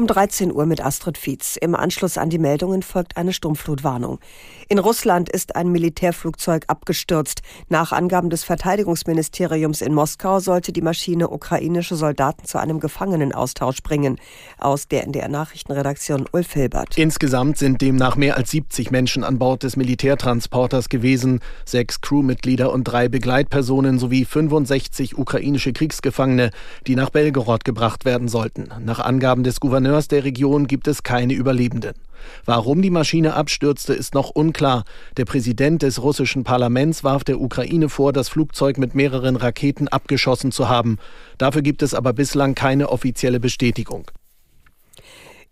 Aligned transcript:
Um 0.00 0.06
13 0.06 0.50
Uhr 0.50 0.64
mit 0.64 0.82
Astrid 0.82 1.18
Fietz. 1.18 1.58
Im 1.60 1.74
Anschluss 1.74 2.16
an 2.16 2.30
die 2.30 2.38
Meldungen 2.38 2.82
folgt 2.82 3.18
eine 3.18 3.34
Sturmflutwarnung. 3.34 4.18
In 4.70 4.78
Russland 4.78 5.28
ist 5.28 5.56
ein 5.56 5.70
Militärflugzeug 5.72 6.64
abgestürzt. 6.68 7.42
Nach 7.68 7.92
Angaben 7.92 8.30
des 8.30 8.42
Verteidigungsministeriums 8.42 9.82
in 9.82 9.92
Moskau 9.92 10.40
sollte 10.40 10.72
die 10.72 10.80
Maschine 10.80 11.28
ukrainische 11.28 11.96
Soldaten 11.96 12.46
zu 12.46 12.56
einem 12.56 12.80
Gefangenenaustausch 12.80 13.82
bringen. 13.82 14.16
Aus 14.56 14.88
der 14.88 15.04
NDR 15.04 15.28
Nachrichtenredaktion 15.28 16.24
Ulf 16.32 16.54
Hilbert. 16.54 16.96
Insgesamt 16.96 17.58
sind 17.58 17.82
demnach 17.82 18.16
mehr 18.16 18.38
als 18.38 18.52
70 18.52 18.90
Menschen 18.90 19.22
an 19.22 19.38
Bord 19.38 19.64
des 19.64 19.76
Militärtransporters 19.76 20.88
gewesen, 20.88 21.40
sechs 21.66 22.00
Crewmitglieder 22.00 22.72
und 22.72 22.84
drei 22.84 23.10
Begleitpersonen 23.10 23.98
sowie 23.98 24.24
65 24.24 25.18
ukrainische 25.18 25.74
Kriegsgefangene, 25.74 26.52
die 26.86 26.96
nach 26.96 27.10
Belgorod 27.10 27.66
gebracht 27.66 28.06
werden 28.06 28.28
sollten. 28.28 28.70
Nach 28.82 29.00
Angaben 29.00 29.42
des 29.42 29.60
Gouverneurs 29.60 29.89
der 30.08 30.24
Region 30.24 30.66
gibt 30.66 30.88
es 30.88 31.02
keine 31.02 31.34
Überlebenden. 31.34 31.94
Warum 32.44 32.82
die 32.82 32.90
Maschine 32.90 33.34
abstürzte, 33.34 33.94
ist 33.94 34.14
noch 34.14 34.30
unklar. 34.30 34.84
Der 35.16 35.24
Präsident 35.24 35.82
des 35.82 36.02
russischen 36.02 36.44
Parlaments 36.44 37.02
warf 37.02 37.24
der 37.24 37.40
Ukraine 37.40 37.88
vor, 37.88 38.12
das 38.12 38.28
Flugzeug 38.28 38.78
mit 38.78 38.94
mehreren 38.94 39.36
Raketen 39.36 39.88
abgeschossen 39.88 40.52
zu 40.52 40.68
haben. 40.68 40.98
Dafür 41.38 41.62
gibt 41.62 41.82
es 41.82 41.94
aber 41.94 42.12
bislang 42.12 42.54
keine 42.54 42.90
offizielle 42.90 43.40
Bestätigung. 43.40 44.10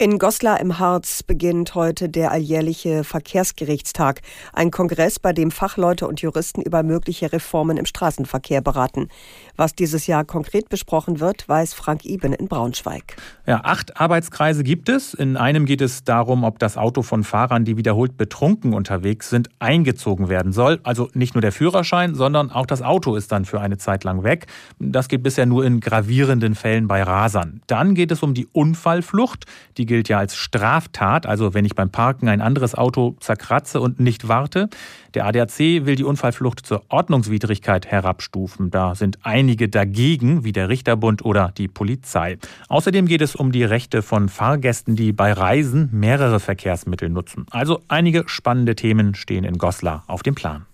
In 0.00 0.20
Goslar 0.20 0.60
im 0.60 0.78
Harz 0.78 1.24
beginnt 1.24 1.74
heute 1.74 2.08
der 2.08 2.30
alljährliche 2.30 3.02
Verkehrsgerichtstag, 3.02 4.20
ein 4.52 4.70
Kongress, 4.70 5.18
bei 5.18 5.32
dem 5.32 5.50
Fachleute 5.50 6.06
und 6.06 6.20
Juristen 6.20 6.62
über 6.62 6.84
mögliche 6.84 7.32
Reformen 7.32 7.76
im 7.76 7.84
Straßenverkehr 7.84 8.60
beraten. 8.60 9.08
Was 9.56 9.74
dieses 9.74 10.06
Jahr 10.06 10.24
konkret 10.24 10.68
besprochen 10.68 11.18
wird, 11.18 11.48
weiß 11.48 11.74
Frank 11.74 12.04
Iben 12.04 12.32
in 12.32 12.46
Braunschweig. 12.46 13.16
Ja, 13.44 13.62
acht 13.64 14.00
Arbeitskreise 14.00 14.62
gibt 14.62 14.88
es. 14.88 15.14
In 15.14 15.36
einem 15.36 15.66
geht 15.66 15.80
es 15.80 16.04
darum, 16.04 16.44
ob 16.44 16.60
das 16.60 16.76
Auto 16.76 17.02
von 17.02 17.24
Fahrern, 17.24 17.64
die 17.64 17.76
wiederholt 17.76 18.16
betrunken 18.16 18.74
unterwegs 18.74 19.28
sind, 19.30 19.48
eingezogen 19.58 20.28
werden 20.28 20.52
soll. 20.52 20.78
Also 20.84 21.10
nicht 21.14 21.34
nur 21.34 21.42
der 21.42 21.50
Führerschein, 21.50 22.14
sondern 22.14 22.52
auch 22.52 22.66
das 22.66 22.82
Auto 22.82 23.16
ist 23.16 23.32
dann 23.32 23.44
für 23.44 23.60
eine 23.60 23.78
Zeit 23.78 24.04
lang 24.04 24.22
weg. 24.22 24.46
Das 24.78 25.08
geht 25.08 25.24
bisher 25.24 25.46
nur 25.46 25.64
in 25.64 25.80
gravierenden 25.80 26.54
Fällen 26.54 26.86
bei 26.86 27.02
Rasern. 27.02 27.62
Dann 27.66 27.96
geht 27.96 28.12
es 28.12 28.22
um 28.22 28.32
die 28.32 28.46
Unfallflucht. 28.52 29.46
Die 29.76 29.87
gilt 29.88 30.08
ja 30.08 30.18
als 30.18 30.36
Straftat, 30.36 31.26
also 31.26 31.54
wenn 31.54 31.64
ich 31.64 31.74
beim 31.74 31.90
Parken 31.90 32.28
ein 32.28 32.40
anderes 32.40 32.76
Auto 32.76 33.16
zerkratze 33.18 33.80
und 33.80 33.98
nicht 33.98 34.28
warte. 34.28 34.68
Der 35.14 35.26
ADAC 35.26 35.58
will 35.58 35.96
die 35.96 36.04
Unfallflucht 36.04 36.64
zur 36.64 36.84
Ordnungswidrigkeit 36.88 37.86
herabstufen. 37.86 38.70
Da 38.70 38.94
sind 38.94 39.18
einige 39.22 39.68
dagegen, 39.68 40.44
wie 40.44 40.52
der 40.52 40.68
Richterbund 40.68 41.24
oder 41.24 41.52
die 41.56 41.66
Polizei. 41.66 42.38
Außerdem 42.68 43.06
geht 43.06 43.22
es 43.22 43.34
um 43.34 43.50
die 43.50 43.64
Rechte 43.64 44.02
von 44.02 44.28
Fahrgästen, 44.28 44.94
die 44.94 45.12
bei 45.12 45.32
Reisen 45.32 45.88
mehrere 45.92 46.38
Verkehrsmittel 46.38 47.08
nutzen. 47.08 47.46
Also 47.50 47.80
einige 47.88 48.22
spannende 48.26 48.76
Themen 48.76 49.16
stehen 49.16 49.42
in 49.42 49.58
Goslar 49.58 50.04
auf 50.06 50.22
dem 50.22 50.36
Plan. 50.36 50.66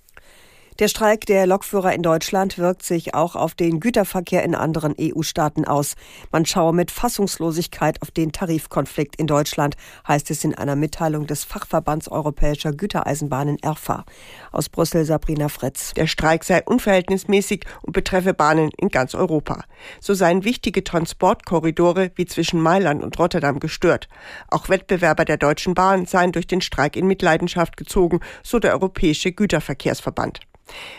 Der 0.80 0.89
Streik 0.89 1.25
der 1.27 1.47
Lokführer 1.47 1.94
in 1.94 2.03
Deutschland 2.03 2.58
wirkt 2.58 2.83
sich 2.83 3.14
auch 3.14 3.36
auf 3.36 3.55
den 3.55 3.78
Güterverkehr 3.78 4.42
in 4.42 4.56
anderen 4.56 4.92
EU-Staaten 5.00 5.64
aus. 5.67 5.94
Man 6.33 6.47
schaue 6.47 6.72
mit 6.72 6.91
Fassungslosigkeit 6.91 8.03
auf 8.03 8.11
den 8.11 8.33
Tarifkonflikt 8.33 9.14
in 9.14 9.28
Deutschland, 9.28 9.77
heißt 10.08 10.33
es 10.33 10.42
in 10.42 10.52
einer 10.52 10.75
Mitteilung 10.75 11.28
des 11.28 11.45
Fachverbands 11.45 12.08
Europäischer 12.08 12.72
Gütereisenbahnen 12.72 13.62
ERFA. 13.62 14.05
Aus 14.50 14.69
Brüssel 14.69 15.05
Sabrina 15.05 15.48
Fritz. 15.48 15.95
Der 15.95 16.08
Streik 16.08 16.42
sei 16.42 16.61
unverhältnismäßig 16.64 17.64
und 17.83 17.92
betreffe 17.92 18.34
Bahnen 18.34 18.70
in 18.77 18.89
ganz 18.89 19.14
Europa. 19.14 19.62
So 20.00 20.12
seien 20.12 20.42
wichtige 20.42 20.83
Transportkorridore 20.83 22.11
wie 22.17 22.27
zwischen 22.27 22.61
Mailand 22.61 23.05
und 23.05 23.17
Rotterdam 23.17 23.61
gestört. 23.61 24.08
Auch 24.48 24.68
Wettbewerber 24.68 25.24
der 25.24 25.36
Deutschen 25.36 25.74
Bahn 25.74 26.07
seien 26.07 26.33
durch 26.33 26.48
den 26.48 26.63
Streik 26.63 26.96
in 26.96 27.07
Mitleidenschaft 27.07 27.77
gezogen, 27.77 28.18
so 28.42 28.58
der 28.58 28.73
Europäische 28.73 29.30
Güterverkehrsverband. 29.30 30.40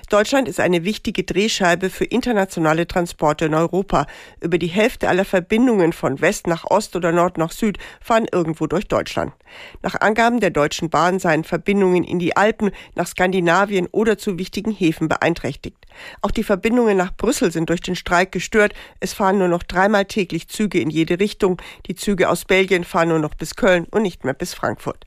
Deutschland 0.10 0.48
ist 0.48 0.60
eine 0.60 0.84
wichtige 0.84 1.24
Drehscheibe 1.24 1.90
für 1.90 2.06
internationale 2.06 2.88
Transporte 2.88 3.46
in 3.46 3.56
Europa. 3.56 4.06
Über 4.40 4.58
die 4.58 4.68
Hälfte 4.68 5.10
aller 5.10 5.26
Verbindungen 5.26 5.94
von 5.94 6.22
West 6.22 6.48
nach 6.48 6.66
Ost 6.66 6.96
oder 6.96 7.12
Nord 7.12 7.38
nach 7.38 7.52
Süd 7.52 7.78
fahren 8.00 8.28
irgendwo 8.32 8.68
durch 8.68 8.88
Deutschland. 8.88 9.34
Nach 9.82 9.96
Angaben 10.00 10.40
der 10.40 10.52
Deutschen 10.52 10.90
Bahn 10.90 11.20
seien 11.20 11.44
Verbindungen 11.44 12.04
in 12.04 12.20
die 12.20 12.38
Alpen, 12.38 12.72
nach 12.94 13.08
Skandinavien 13.08 13.88
oder 13.92 14.18
zu 14.18 14.38
wichtigen 14.38 14.72
Häfen 14.72 15.08
beeinträchtigt. 15.08 15.78
Auch 16.22 16.32
die 16.32 16.44
Verbindungen 16.44 16.98
nach 16.98 17.16
Brüssel 17.16 17.52
sind 17.52 17.70
durch 17.70 17.82
den 17.82 17.96
Streik 17.96 18.32
gestört. 18.32 18.74
Es 19.00 19.14
fahren 19.14 19.40
nur 19.40 19.48
noch 19.48 19.64
dreimal 19.64 20.06
täglich 20.06 20.48
Züge 20.50 20.80
in 20.80 20.90
jede 20.90 21.20
Richtung. 21.20 21.62
Die 21.88 21.96
Züge 21.96 22.30
aus 22.30 22.46
Belgien 22.46 22.84
fahren 22.84 23.10
nur 23.10 23.20
noch 23.20 23.34
bis 23.34 23.56
Köln 23.56 23.88
und 23.92 24.04
nicht 24.04 24.24
mehr 24.24 24.34
bis 24.34 24.54
Frankfurt. 24.54 25.06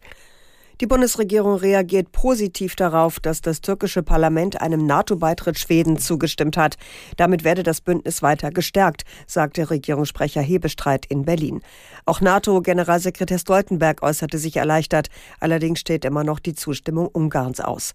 Die 0.80 0.86
Bundesregierung 0.86 1.56
reagiert 1.56 2.12
positiv 2.12 2.76
darauf, 2.76 3.18
dass 3.18 3.40
das 3.40 3.60
türkische 3.60 4.04
Parlament 4.04 4.60
einem 4.60 4.86
NATO-Beitritt 4.86 5.58
Schweden 5.58 5.98
zugestimmt 5.98 6.56
hat. 6.56 6.76
Damit 7.16 7.42
werde 7.42 7.64
das 7.64 7.80
Bündnis 7.80 8.22
weiter 8.22 8.52
gestärkt, 8.52 9.02
sagte 9.26 9.70
Regierungssprecher 9.70 10.40
Hebestreit 10.40 11.04
in 11.06 11.24
Berlin. 11.24 11.62
Auch 12.04 12.20
NATO-Generalsekretär 12.20 13.40
Stoltenberg 13.40 14.04
äußerte 14.04 14.38
sich 14.38 14.56
erleichtert. 14.56 15.08
Allerdings 15.40 15.80
steht 15.80 16.04
immer 16.04 16.22
noch 16.22 16.38
die 16.38 16.54
Zustimmung 16.54 17.08
Ungarns 17.08 17.58
aus. 17.58 17.92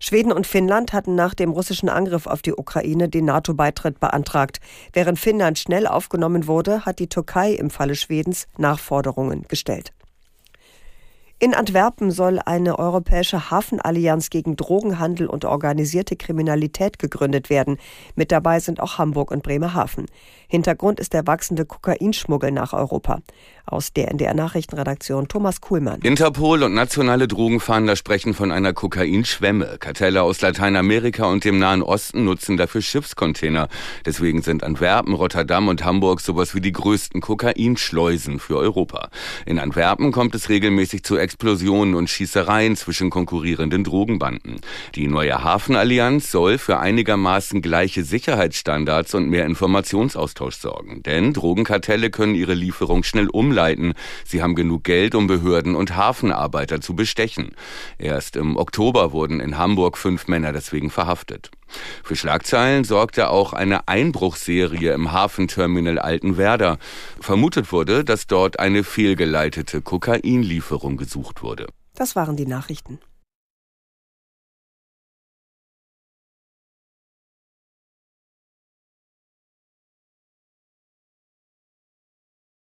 Schweden 0.00 0.32
und 0.32 0.46
Finnland 0.46 0.94
hatten 0.94 1.14
nach 1.14 1.34
dem 1.34 1.50
russischen 1.50 1.90
Angriff 1.90 2.26
auf 2.26 2.40
die 2.40 2.54
Ukraine 2.54 3.10
den 3.10 3.26
NATO-Beitritt 3.26 4.00
beantragt. 4.00 4.58
Während 4.94 5.18
Finnland 5.18 5.58
schnell 5.58 5.86
aufgenommen 5.86 6.46
wurde, 6.46 6.86
hat 6.86 6.98
die 6.98 7.08
Türkei 7.08 7.52
im 7.52 7.68
Falle 7.68 7.94
Schwedens 7.94 8.48
Nachforderungen 8.56 9.44
gestellt. 9.48 9.92
In 11.44 11.54
Antwerpen 11.54 12.12
soll 12.12 12.38
eine 12.38 12.78
europäische 12.78 13.50
Hafenallianz 13.50 14.30
gegen 14.30 14.54
Drogenhandel 14.54 15.26
und 15.26 15.44
organisierte 15.44 16.14
Kriminalität 16.14 17.00
gegründet 17.00 17.50
werden. 17.50 17.78
Mit 18.14 18.30
dabei 18.30 18.60
sind 18.60 18.78
auch 18.78 18.98
Hamburg 18.98 19.32
und 19.32 19.42
Bremerhaven. 19.42 20.06
Hintergrund 20.46 21.00
ist 21.00 21.14
der 21.14 21.26
wachsende 21.26 21.64
Kokainschmuggel 21.64 22.52
nach 22.52 22.74
Europa. 22.74 23.18
Aus 23.66 23.92
der 23.92 24.12
NDR 24.12 24.34
Nachrichtenredaktion 24.34 25.26
Thomas 25.26 25.60
Kuhlmann. 25.60 26.00
Interpol 26.02 26.62
und 26.62 26.74
nationale 26.74 27.26
Drogenfahnder 27.26 27.96
sprechen 27.96 28.34
von 28.34 28.52
einer 28.52 28.72
Kokainschwemme. 28.72 29.78
Kartelle 29.80 30.22
aus 30.22 30.42
Lateinamerika 30.42 31.24
und 31.24 31.44
dem 31.44 31.58
Nahen 31.58 31.82
Osten 31.82 32.24
nutzen 32.24 32.56
dafür 32.56 32.82
Schiffscontainer. 32.82 33.66
Deswegen 34.06 34.42
sind 34.42 34.62
Antwerpen, 34.62 35.14
Rotterdam 35.14 35.66
und 35.66 35.84
Hamburg 35.84 36.20
sowas 36.20 36.54
wie 36.54 36.60
die 36.60 36.70
größten 36.70 37.20
Kokainschleusen 37.20 38.38
für 38.38 38.58
Europa. 38.58 39.08
In 39.44 39.58
Antwerpen 39.58 40.12
kommt 40.12 40.36
es 40.36 40.48
regelmäßig 40.48 41.02
zu 41.02 41.16
Explosionen 41.32 41.94
und 41.94 42.10
Schießereien 42.10 42.76
zwischen 42.76 43.08
konkurrierenden 43.08 43.84
Drogenbanden. 43.84 44.60
Die 44.94 45.08
neue 45.08 45.42
Hafenallianz 45.42 46.30
soll 46.30 46.58
für 46.58 46.78
einigermaßen 46.78 47.62
gleiche 47.62 48.04
Sicherheitsstandards 48.04 49.14
und 49.14 49.30
mehr 49.30 49.46
Informationsaustausch 49.46 50.56
sorgen. 50.56 51.02
Denn 51.02 51.32
Drogenkartelle 51.32 52.10
können 52.10 52.34
ihre 52.34 52.52
Lieferung 52.52 53.02
schnell 53.02 53.30
umleiten. 53.30 53.94
Sie 54.26 54.42
haben 54.42 54.54
genug 54.54 54.84
Geld, 54.84 55.14
um 55.14 55.26
Behörden 55.26 55.74
und 55.74 55.96
Hafenarbeiter 55.96 56.82
zu 56.82 56.94
bestechen. 56.94 57.52
Erst 57.96 58.36
im 58.36 58.58
Oktober 58.58 59.12
wurden 59.12 59.40
in 59.40 59.56
Hamburg 59.56 59.96
fünf 59.96 60.28
Männer 60.28 60.52
deswegen 60.52 60.90
verhaftet. 60.90 61.50
Für 62.02 62.16
Schlagzeilen 62.16 62.84
sorgte 62.84 63.30
auch 63.30 63.52
eine 63.52 63.88
Einbruchserie 63.88 64.92
im 64.92 65.12
Hafenterminal 65.12 65.98
Altenwerder. 65.98 66.78
Vermutet 67.20 67.72
wurde, 67.72 68.04
dass 68.04 68.26
dort 68.26 68.58
eine 68.58 68.84
fehlgeleitete 68.84 69.82
Kokainlieferung 69.82 70.96
gesucht 70.96 71.42
wurde. 71.42 71.66
Das 71.94 72.16
waren 72.16 72.36
die 72.36 72.46
Nachrichten. 72.46 72.98